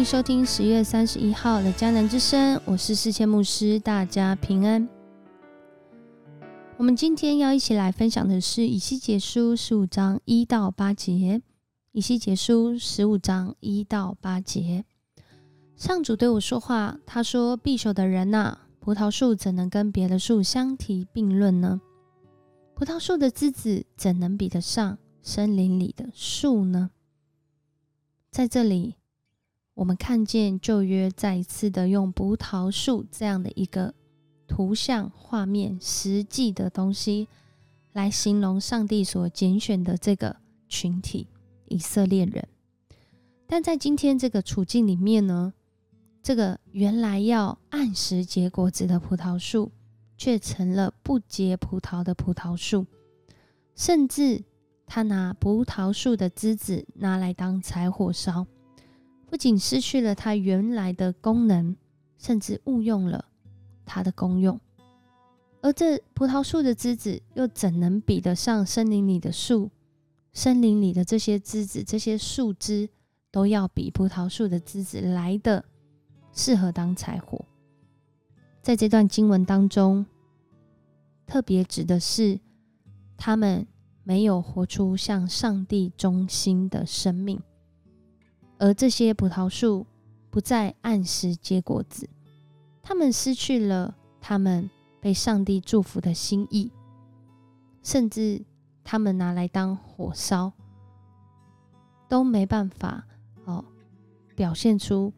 [0.00, 4.88] 迎收听十月三十一号的迦南之声，我是世谦牧师，大家平安。
[6.78, 11.42] 我们今天要一起来分享的是以西结书十五章一到八节。
[11.92, 14.86] 以西结书十五章一到八节，
[15.76, 21.78] 上主对我说话，他说：“必朽的人呐，葡萄树怎能跟别的树相提并论呢？
[22.74, 26.88] 葡萄树的枝子怎能比得上森林里的树呢？”
[28.32, 28.94] 在这里。
[29.80, 33.94] 我们看见旧约再一次的用葡萄树这样的一个
[34.46, 37.26] 图像画面、实际的东西
[37.94, 40.36] 来形容上帝所拣选的这个
[40.68, 41.28] 群体——
[41.64, 42.46] 以色列人。
[43.46, 45.54] 但在今天这个处境里面呢，
[46.22, 49.72] 这个原来要按时结果子的葡萄树，
[50.18, 52.84] 却成了不结葡萄的葡萄树，
[53.74, 54.44] 甚至
[54.84, 58.46] 他拿葡萄树的枝子拿来当柴火烧。
[59.30, 61.76] 不仅失去了它原来的功能，
[62.18, 63.26] 甚至误用了
[63.86, 64.58] 它的功用。
[65.62, 69.70] 而这葡萄树的枝子又怎能比得上森林里的树？
[70.32, 72.90] 森林里的这些枝子、这些树枝，
[73.30, 75.64] 都要比葡萄树的枝子来的
[76.32, 77.44] 适合当柴火。
[78.60, 80.04] 在这段经文当中，
[81.24, 82.40] 特别指的是
[83.16, 83.64] 他们
[84.02, 87.40] 没有活出向上帝忠心的生命。
[88.60, 89.86] 而这些葡萄树
[90.28, 92.06] 不再按时结果子，
[92.82, 94.68] 他们失去了他们
[95.00, 96.70] 被上帝祝福的心意，
[97.82, 98.44] 甚至
[98.84, 100.52] 他们拿来当火烧，
[102.06, 103.06] 都没办法
[103.46, 103.64] 哦，
[104.36, 105.10] 表现出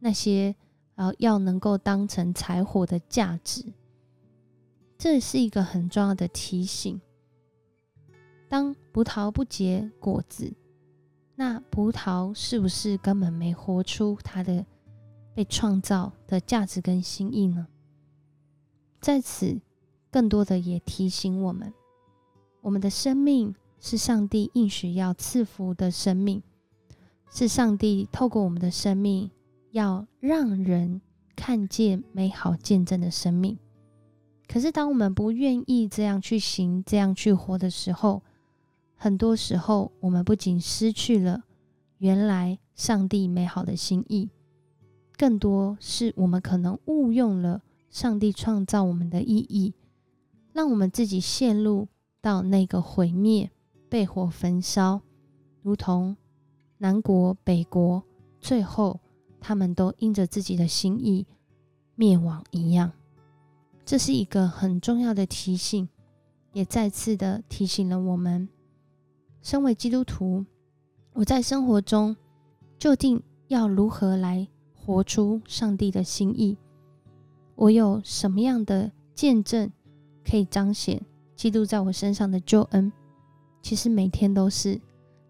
[0.00, 0.56] 那些
[0.96, 3.72] 啊要能够当成柴火的价值。
[4.98, 7.00] 这是一个很重要的提醒：
[8.48, 10.52] 当葡萄不结果子。
[11.44, 14.64] 那葡萄是不是根本没活出它的
[15.34, 17.66] 被创造的价值跟心意呢？
[19.00, 19.60] 在此，
[20.08, 21.74] 更多的也提醒我们，
[22.60, 26.40] 我们的生命是上帝应许要赐福的生命，
[27.28, 29.28] 是上帝透过我们的生命
[29.72, 31.00] 要让人
[31.34, 33.58] 看见美好见证的生命。
[34.46, 38.22] 可是，当我们不愿意这样去行、这样去活的时候，
[39.02, 41.42] 很多时候，我们不仅失去了
[41.98, 44.30] 原来上帝美好的心意，
[45.16, 49.74] 更多是我们可能误用了上帝创造我们的意义，
[50.52, 51.88] 让我们自己陷入
[52.20, 53.50] 到那个毁灭、
[53.88, 55.00] 被火焚烧，
[55.62, 56.16] 如同
[56.78, 58.04] 南国、北国，
[58.38, 59.00] 最后
[59.40, 61.26] 他们都因着自己的心意
[61.96, 62.92] 灭亡一样。
[63.84, 65.88] 这是一个很重要的提醒，
[66.52, 68.48] 也再次的提醒了我们。
[69.42, 70.44] 身为基督徒，
[71.14, 72.16] 我在生活中
[72.78, 76.56] 究竟要如何来活出上帝的心意？
[77.56, 79.70] 我有什么样的见证
[80.24, 81.04] 可以彰显
[81.34, 82.92] 基督在我身上的救恩？
[83.60, 84.80] 其实每天都是，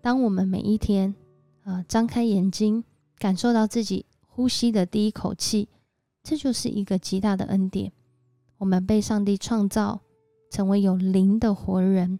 [0.00, 1.14] 当我们每一天
[1.62, 2.82] 啊张开眼睛，
[3.16, 5.68] 感受到自己呼吸的第一口气，
[6.24, 7.92] 这就是一个极大的恩典。
[8.58, 10.00] 我们被上帝创造
[10.50, 12.18] 成为有灵的活人。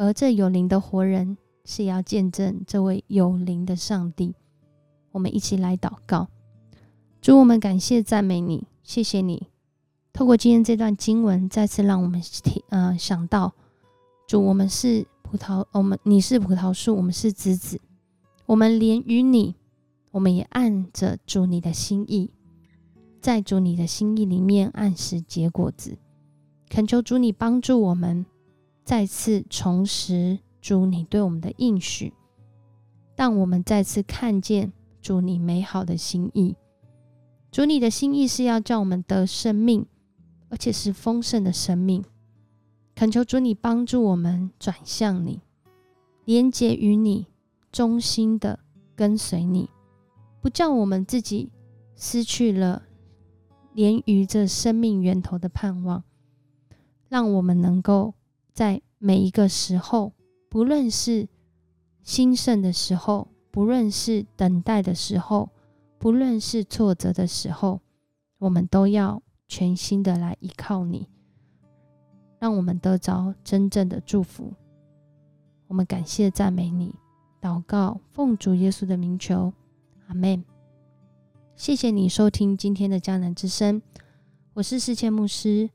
[0.00, 4.34] 而这有灵的活人是要见证这位有灵的上帝。
[5.12, 6.28] 我们一起来祷告，
[7.20, 9.48] 主，我们感谢赞美你，谢谢你。
[10.10, 13.52] 透过今天这段经文，再次让我们听，呃，想到
[14.26, 17.78] 主，我们是葡萄，我们你是葡萄树，我们是枝子，
[18.46, 19.54] 我们连于你，
[20.12, 22.30] 我们也按着主你的心意，
[23.20, 25.98] 在主你的心意里面按时结果子。
[26.70, 28.24] 恳求主你帮助我们。
[28.84, 32.12] 再次重拾主你对我们的应许，
[33.14, 36.56] 当我们再次看见主你美好的心意，
[37.52, 39.86] 主你的心意是要叫我们得生命，
[40.48, 42.04] 而且是丰盛的生命。
[42.94, 45.40] 恳求主你帮助我们转向你，
[46.24, 47.26] 连接于你，
[47.70, 48.58] 忠心的
[48.96, 49.70] 跟随你，
[50.40, 51.50] 不叫我们自己
[51.94, 52.82] 失去了
[53.72, 56.02] 连于这生命源头的盼望，
[57.08, 58.14] 让我们能够。
[58.52, 60.12] 在每一个时候，
[60.48, 61.28] 不论是
[62.02, 65.50] 兴盛的时候，不论是等待的时候，
[65.98, 67.80] 不论是挫折的时候，
[68.38, 71.08] 我们都要全心的来依靠你，
[72.38, 74.52] 让我们得着真正的祝福。
[75.66, 76.94] 我们感谢赞美你，
[77.40, 79.52] 祷告奉主耶稣的名求，
[80.08, 80.44] 阿门。
[81.54, 83.80] 谢谢你收听今天的迦南之声，
[84.54, 85.70] 我是世界牧师。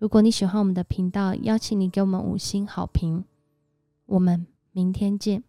[0.00, 3.22] 如果你喜欢我们的频道，邀请你给我们五星好评。
[4.06, 5.44] 我们明天见。